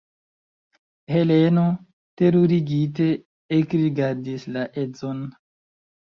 Heleno 1.15 1.65
terurigite 2.21 3.07
ekrigardis 3.57 4.47
la 4.55 4.63
edzon. 4.85 5.21